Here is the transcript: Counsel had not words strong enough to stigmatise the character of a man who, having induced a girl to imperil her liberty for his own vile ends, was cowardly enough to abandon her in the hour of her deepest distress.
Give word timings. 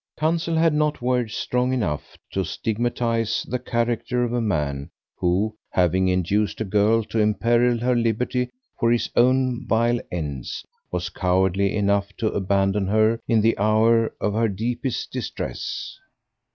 Counsel 0.17 0.55
had 0.55 0.73
not 0.73 0.99
words 1.03 1.35
strong 1.35 1.71
enough 1.71 2.17
to 2.31 2.43
stigmatise 2.43 3.43
the 3.47 3.59
character 3.59 4.23
of 4.23 4.33
a 4.33 4.41
man 4.41 4.89
who, 5.17 5.53
having 5.69 6.07
induced 6.07 6.59
a 6.59 6.63
girl 6.65 7.03
to 7.03 7.19
imperil 7.19 7.77
her 7.77 7.95
liberty 7.95 8.49
for 8.79 8.91
his 8.91 9.11
own 9.15 9.63
vile 9.67 9.99
ends, 10.11 10.65
was 10.91 11.09
cowardly 11.09 11.75
enough 11.75 12.17
to 12.17 12.31
abandon 12.31 12.87
her 12.87 13.19
in 13.27 13.41
the 13.41 13.55
hour 13.59 14.11
of 14.19 14.33
her 14.33 14.47
deepest 14.47 15.11
distress. 15.11 15.99